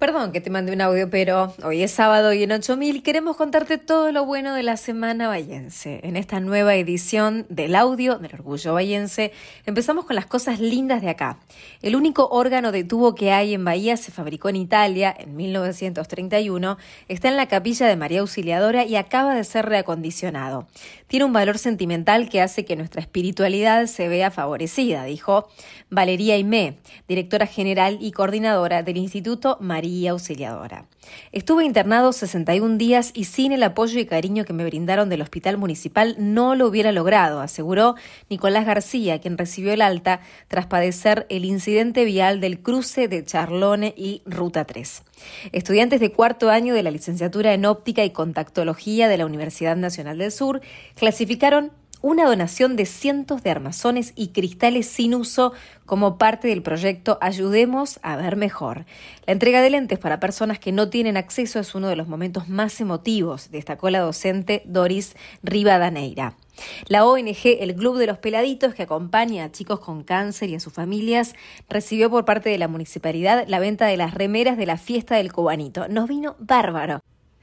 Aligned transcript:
Perdón 0.00 0.32
que 0.32 0.40
te 0.40 0.48
mande 0.48 0.72
un 0.72 0.80
audio, 0.80 1.10
pero 1.10 1.52
hoy 1.62 1.82
es 1.82 1.90
sábado 1.90 2.32
y 2.32 2.42
en 2.42 2.52
8000 2.52 3.02
queremos 3.02 3.36
contarte 3.36 3.76
todo 3.76 4.12
lo 4.12 4.24
bueno 4.24 4.54
de 4.54 4.62
la 4.62 4.78
Semana 4.78 5.28
Bayense. 5.28 6.00
En 6.04 6.16
esta 6.16 6.40
nueva 6.40 6.74
edición 6.74 7.44
del 7.50 7.74
audio 7.74 8.16
del 8.16 8.32
Orgullo 8.32 8.72
Bayense, 8.72 9.30
empezamos 9.66 10.06
con 10.06 10.16
las 10.16 10.24
cosas 10.24 10.58
lindas 10.58 11.02
de 11.02 11.10
acá. 11.10 11.38
El 11.82 11.96
único 11.96 12.30
órgano 12.30 12.72
de 12.72 12.82
tubo 12.82 13.14
que 13.14 13.30
hay 13.30 13.52
en 13.52 13.62
Bahía 13.62 13.98
se 13.98 14.10
fabricó 14.10 14.48
en 14.48 14.56
Italia 14.56 15.14
en 15.18 15.36
1931, 15.36 16.78
está 17.08 17.28
en 17.28 17.36
la 17.36 17.48
capilla 17.48 17.86
de 17.86 17.96
María 17.96 18.20
Auxiliadora 18.20 18.86
y 18.86 18.96
acaba 18.96 19.34
de 19.34 19.44
ser 19.44 19.66
reacondicionado. 19.66 20.66
Tiene 21.08 21.26
un 21.26 21.34
valor 21.34 21.58
sentimental 21.58 22.30
que 22.30 22.40
hace 22.40 22.64
que 22.64 22.74
nuestra 22.74 23.02
espiritualidad 23.02 23.84
se 23.84 24.08
vea 24.08 24.30
favorecida, 24.30 25.04
dijo 25.04 25.50
Valeria 25.90 26.36
Aimé, 26.36 26.78
directora 27.06 27.46
general 27.46 27.98
y 28.00 28.12
coordinadora 28.12 28.82
del 28.82 28.96
Instituto 28.96 29.58
María 29.60 29.89
Auxiliadora. 30.08 30.86
Estuve 31.32 31.64
internado 31.64 32.12
61 32.12 32.76
días 32.76 33.10
y 33.14 33.24
sin 33.24 33.52
el 33.52 33.62
apoyo 33.62 33.98
y 33.98 34.06
cariño 34.06 34.44
que 34.44 34.52
me 34.52 34.64
brindaron 34.64 35.08
del 35.08 35.22
hospital 35.22 35.58
municipal 35.58 36.16
no 36.18 36.54
lo 36.54 36.66
hubiera 36.66 36.92
logrado, 36.92 37.40
aseguró 37.40 37.94
Nicolás 38.28 38.66
García, 38.66 39.20
quien 39.20 39.38
recibió 39.38 39.72
el 39.72 39.82
alta 39.82 40.20
tras 40.48 40.66
padecer 40.66 41.26
el 41.28 41.44
incidente 41.44 42.04
vial 42.04 42.40
del 42.40 42.60
cruce 42.60 43.08
de 43.08 43.24
Charlone 43.24 43.94
y 43.96 44.22
Ruta 44.26 44.64
3. 44.64 45.02
Estudiantes 45.52 46.00
de 46.00 46.12
cuarto 46.12 46.50
año 46.50 46.74
de 46.74 46.82
la 46.82 46.90
licenciatura 46.90 47.52
en 47.54 47.66
óptica 47.66 48.04
y 48.04 48.10
contactología 48.10 49.08
de 49.08 49.18
la 49.18 49.26
Universidad 49.26 49.76
Nacional 49.76 50.18
del 50.18 50.32
Sur 50.32 50.60
clasificaron 50.94 51.72
una 52.02 52.24
donación 52.24 52.76
de 52.76 52.86
cientos 52.86 53.42
de 53.42 53.50
armazones 53.50 54.12
y 54.16 54.28
cristales 54.28 54.86
sin 54.86 55.14
uso 55.14 55.52
como 55.86 56.18
parte 56.18 56.48
del 56.48 56.62
proyecto 56.62 57.18
Ayudemos 57.20 57.98
a 58.02 58.16
ver 58.16 58.36
mejor. 58.36 58.86
La 59.26 59.32
entrega 59.32 59.60
de 59.60 59.70
lentes 59.70 59.98
para 59.98 60.20
personas 60.20 60.58
que 60.58 60.72
no 60.72 60.88
tienen 60.88 61.16
acceso 61.16 61.58
es 61.58 61.74
uno 61.74 61.88
de 61.88 61.96
los 61.96 62.08
momentos 62.08 62.48
más 62.48 62.80
emotivos, 62.80 63.50
destacó 63.50 63.90
la 63.90 64.00
docente 64.00 64.62
Doris 64.66 65.16
Rivadaneira. 65.42 66.36
La 66.88 67.06
ONG 67.06 67.58
El 67.60 67.74
Club 67.74 67.96
de 67.96 68.06
los 68.06 68.18
Peladitos, 68.18 68.74
que 68.74 68.82
acompaña 68.82 69.44
a 69.44 69.52
chicos 69.52 69.80
con 69.80 70.04
cáncer 70.04 70.50
y 70.50 70.54
a 70.54 70.60
sus 70.60 70.72
familias, 70.72 71.34
recibió 71.68 72.10
por 72.10 72.24
parte 72.24 72.50
de 72.50 72.58
la 72.58 72.68
municipalidad 72.68 73.44
la 73.48 73.58
venta 73.58 73.86
de 73.86 73.96
las 73.96 74.14
remeras 74.14 74.56
de 74.58 74.66
la 74.66 74.76
fiesta 74.76 75.16
del 75.16 75.32
cubanito. 75.32 75.88
Nos 75.88 76.08
vino 76.08 76.36
bárbaro 76.38 77.00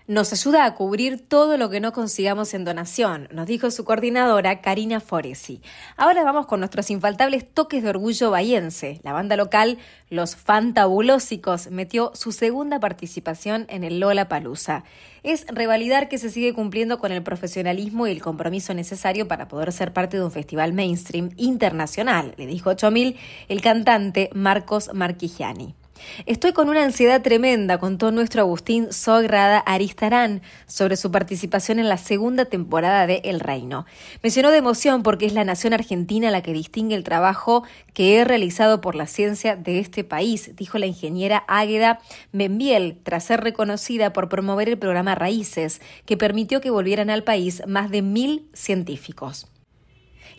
nos 0.08 0.32
ayuda 0.32 0.64
a 0.66 0.74
cubrir 0.74 1.20
todo 1.20 1.58
lo 1.58 1.70
que 1.70 1.82
no 1.82 1.92
consigamos 1.92 2.54
en 2.54 2.64
donación, 2.64 3.28
nos 3.32 3.46
dijo 3.46 3.70
su 3.72 3.84
coordinadora 3.84 4.62
Karina 4.62 5.02
Foresi. 5.02 5.62
Ahora 5.98 6.24
vamos 6.24 6.46
con 6.46 6.62
nuestros 6.62 6.90
infaltables 6.90 7.46
toques 7.54 7.84
de 7.84 7.90
orgullo 7.90 8.32
bahiense. 8.32 9.02
La 9.04 9.12
banda 9.12 9.36
local 9.36 9.78
Los 10.10 10.38
Fantabulósicos 10.38 11.70
metió 11.72 12.12
su 12.16 12.32
segunda 12.32 12.80
participación 12.80 13.66
en 13.68 13.84
el 13.84 14.00
Lola 14.00 14.30
Palusa. 14.30 14.86
Es 15.24 15.46
revalidar 15.50 16.08
que 16.08 16.18
se 16.18 16.30
sigue 16.30 16.54
cumpliendo 16.54 17.00
con 17.00 17.12
el 17.12 17.22
profesionalismo 17.22 18.08
y 18.08 18.12
el 18.12 18.22
compromiso 18.22 18.74
necesario 18.74 19.28
para 19.28 19.50
poder 19.50 19.74
ser 19.74 19.92
parte 19.92 20.16
de 20.16 20.24
un 20.24 20.32
festival 20.32 20.72
mainstream 20.72 21.32
internacional, 21.36 22.34
le 22.38 22.48
dijo 22.48 22.70
8000 22.70 23.18
el 23.50 23.62
cantante 23.62 24.30
Marcos 24.34 24.90
Marquigiani. 24.94 25.76
Estoy 26.26 26.53
con 26.53 26.70
una 26.70 26.84
ansiedad 26.84 27.22
tremenda, 27.22 27.80
contó 27.80 28.12
nuestro 28.12 28.42
Agustín 28.42 28.92
Sograda 28.92 29.59
Aristarán 29.59 30.42
sobre 30.66 30.98
su 30.98 31.12
participación 31.12 31.80
en 31.80 31.89
la 31.89 31.98
segunda 31.98 32.45
temporada 32.45 33.08
de 33.08 33.22
El 33.23 33.39
Reino. 33.39 33.86
Me 34.23 34.30
llenó 34.30 34.52
de 34.52 34.58
emoción 34.58 35.04
porque 35.04 35.26
es 35.26 35.34
la 35.34 35.44
nación 35.44 35.73
argentina 35.73 36.31
la 36.31 36.42
que 36.42 36.54
distingue 36.54 36.95
el 36.95 37.04
trabajo 37.04 37.64
que 37.94 38.17
he 38.17 38.26
realizado 38.26 38.81
por 38.81 38.95
la 38.95 39.08
ciencia 39.08 39.56
de 39.56 39.80
este 39.80 40.04
país, 40.04 40.56
dijo 40.56 40.78
la 40.78 40.86
ingeniera 40.86 41.44
Águeda 41.48 42.00
Membiel, 42.32 43.00
tras 43.04 43.26
ser 43.26 43.42
reconocida 43.42 44.14
por 44.14 44.30
promover 44.30 44.70
el 44.70 44.78
programa 44.78 45.16
Raíces, 45.16 45.82
que 46.06 46.17
permitió 46.17 46.61
que 46.61 46.70
volvieran 46.70 47.09
al 47.09 47.23
país 47.23 47.64
más 47.67 47.89
de 47.89 48.02
mil 48.02 48.50
científicos. 48.54 49.48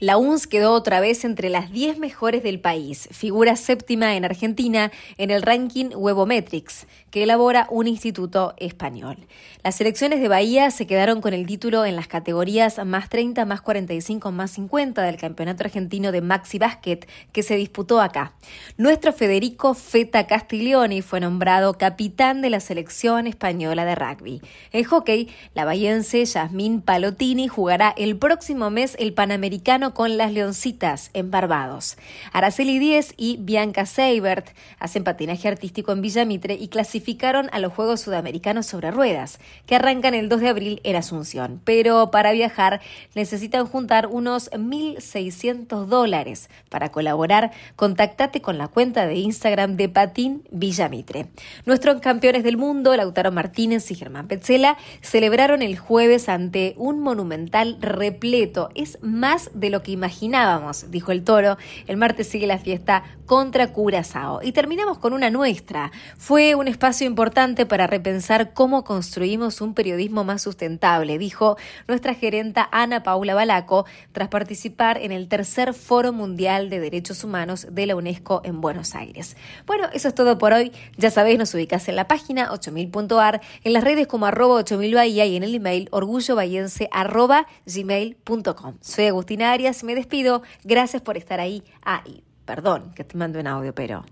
La 0.01 0.17
UNS 0.17 0.47
quedó 0.47 0.73
otra 0.73 1.01
vez 1.01 1.25
entre 1.25 1.49
las 1.49 1.71
10 1.73 1.99
mejores 1.99 2.43
del 2.43 2.61
país, 2.61 3.09
figura 3.11 3.57
séptima 3.57 4.17
en 4.17 4.25
Argentina 4.25 4.91
en 5.17 5.31
el 5.31 5.43
ranking 5.43 5.91
Webometrics, 5.95 6.87
que 7.11 7.23
elabora 7.23 7.67
un 7.71 7.87
instituto 7.87 8.55
español. 8.59 9.17
Las 9.65 9.77
selecciones 9.77 10.21
de 10.21 10.29
Bahía 10.29 10.71
se 10.71 10.87
quedaron 10.87 11.21
con 11.21 11.35
el 11.35 11.47
título 11.47 11.85
en 11.85 11.97
las 11.97 12.07
categorías 12.07 12.85
más 12.85 13.09
30, 13.09 13.45
más 13.45 13.61
45, 13.61 14.31
más 14.31 14.53
50 14.53 15.03
del 15.03 15.17
Campeonato 15.17 15.65
Argentino 15.65 16.13
de 16.13 16.21
Maxi 16.21 16.59
Basket 16.59 17.01
que 17.33 17.43
se 17.43 17.57
disputó 17.57 18.01
acá. 18.01 18.33
Nuestro 18.77 19.13
Federico 19.13 19.75
Feta 19.75 20.27
Castiglioni 20.27 21.03
fue 21.03 21.21
nombrado 21.21 21.75
capitán 21.75 22.43
de 22.43 22.51
la 22.51 22.61
selección 22.61 23.27
española 23.27 23.85
de 23.85 23.95
rugby. 23.95 24.43
En 24.73 24.85
hockey, 24.85 25.29
la 25.55 25.65
bahiense 25.65 26.25
Yasmín 26.25 26.81
Palotini 26.81 27.49
jugará 27.49 27.95
el 27.97 28.17
próximo 28.17 28.71
mes 28.71 28.97
el 28.99 29.13
Panamericano 29.13 29.78
con 29.79 30.17
las 30.17 30.33
Leoncitas 30.33 31.11
en 31.15 31.31
Barbados. 31.31 31.97
Araceli 32.33 32.81
Díez 32.81 33.15
y 33.17 33.37
Bianca 33.39 33.87
Seibert 33.87 34.49
hacen 34.81 35.05
patinaje 35.05 35.47
artístico 35.47 35.93
en 35.93 36.03
Villa 36.03 36.25
Mitre 36.25 36.55
y 36.55 36.67
clasificaron 36.67 37.49
a 37.53 37.61
los 37.61 37.73
Juegos 37.73 38.01
Sudamericanos 38.01 38.67
sobre 38.67 38.91
ruedas, 38.91 39.39
que 39.67 39.77
arrancan 39.77 40.15
el 40.15 40.29
2 40.29 40.41
de 40.41 40.49
abril 40.49 40.81
en 40.83 40.97
Asunción. 40.97 41.61
Pero 41.65 42.11
para 42.11 42.33
viajar 42.33 42.81
necesitan 43.15 43.67
juntar 43.67 44.09
unos 44.09 44.51
1.600 44.51 45.87
dólares. 45.87 46.51
Para 46.71 46.91
colaborar, 46.91 47.53
contactate 47.77 48.43
con 48.43 48.59
la 48.59 48.67
cuenta 48.67 49.07
de 49.07 49.15
Instagram 49.15 49.77
de 49.77 49.89
Patín 49.89 50.43
Villa 50.51 50.89
Mitre. 50.89 51.27
Nuestros 51.67 52.01
campeones 52.01 52.43
del 52.43 52.57
mundo, 52.57 52.97
Lautaro 52.97 53.31
Martínez 53.31 53.89
y 53.93 53.95
Germán 53.95 54.27
Petzela, 54.27 54.77
celebraron 55.03 55.63
el 55.63 55.79
jueves 55.79 56.29
ante 56.29 56.75
un 56.77 56.99
monumental 56.99 57.79
repleto. 57.81 58.71
Es 58.75 58.99
más 59.03 59.51
de 59.55 59.68
lo 59.71 59.83
que 59.83 59.93
imaginábamos, 59.93 60.91
dijo 60.91 61.13
el 61.13 61.25
toro. 61.25 61.59
El 61.87 61.97
martes 61.97 62.29
sigue 62.29 62.47
la 62.47 62.59
fiesta 62.59 63.05
contra 63.27 63.73
Curazao. 63.73 64.41
Y 64.43 64.53
terminamos 64.53 64.99
con 64.99 65.13
una 65.13 65.31
nuestra. 65.31 65.93
Fue 66.17 66.55
un 66.55 66.67
espacio 66.69 67.07
importante 67.07 67.67
para 67.67 67.87
repensar 67.87 68.53
cómo 68.55 68.85
construimos 68.85 69.61
un 69.61 69.75
periodismo 69.75 70.25
más 70.25 70.43
sustentable, 70.43 71.19
dijo 71.19 71.57
nuestra 71.87 72.15
gerenta 72.15 72.69
Ana 72.73 73.03
Paula 73.03 73.35
Balaco, 73.35 73.85
tras 74.13 74.29
participar 74.29 74.99
en 74.99 75.13
el 75.13 75.29
tercer 75.29 75.75
Foro 75.75 76.13
Mundial 76.13 76.71
de 76.71 76.81
Derechos 76.81 77.23
Humanos 77.25 77.67
de 77.71 77.87
la 77.87 77.97
UNESCO 77.97 78.41
en 78.45 78.61
Buenos 78.61 78.95
Aires. 78.95 79.37
Bueno, 79.67 79.89
eso 79.93 80.09
es 80.09 80.15
todo 80.15 80.39
por 80.39 80.53
hoy. 80.53 80.73
Ya 80.97 81.11
sabéis, 81.11 81.39
nos 81.39 81.55
ubicás 81.55 81.89
en 81.89 81.97
la 81.97 82.09
página 82.09 82.51
8000.ar, 82.51 83.41
en 83.65 83.73
las 83.73 83.85
redes 83.85 84.07
como 84.07 84.27
arroba 84.27 84.55
8000 84.57 84.95
Bahía 84.95 85.27
y 85.27 85.37
en 85.37 85.43
el 85.43 85.55
email 85.55 85.89
orgullobahiense 85.93 86.89
arroba 86.93 87.47
gmail.com. 87.67 88.79
Soy 88.81 89.07
Agustina 89.07 89.53
Arias 89.59 89.83
me 89.83 89.97
despido. 89.97 90.43
Gracias 90.63 91.03
por 91.03 91.17
estar 91.17 91.41
ahí. 91.41 91.65
Ah, 91.85 92.05
perdón 92.45 92.93
que 92.95 93.03
te 93.03 93.17
mando 93.17 93.41
un 93.41 93.49
audio, 93.49 93.75
pero 93.75 94.05